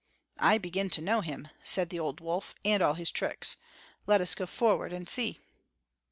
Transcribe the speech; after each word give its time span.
"I 0.39 0.57
begin 0.57 0.89
to 0.97 1.01
know 1.03 1.21
him," 1.21 1.49
said 1.63 1.89
the 1.91 1.99
old 1.99 2.21
wolf, 2.21 2.55
"and 2.65 2.81
all 2.81 2.95
his 2.95 3.11
tricks. 3.11 3.57
Let 4.07 4.19
us 4.19 4.33
go 4.33 4.47
forward 4.47 4.91
and 4.93 5.07
see." 5.07 5.37